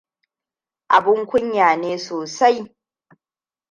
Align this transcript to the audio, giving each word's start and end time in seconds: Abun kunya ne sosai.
Abun 0.95 1.21
kunya 1.29 1.69
ne 1.79 1.89
sosai. 2.05 2.59